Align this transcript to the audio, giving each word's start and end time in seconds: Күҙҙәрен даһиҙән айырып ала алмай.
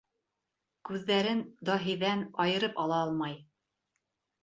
Күҙҙәрен 0.91 1.45
даһиҙән 1.71 2.27
айырып 2.47 2.83
ала 2.87 3.01
алмай. 3.07 3.41